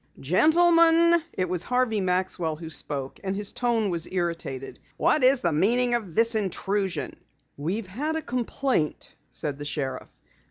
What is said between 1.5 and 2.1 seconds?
Harvey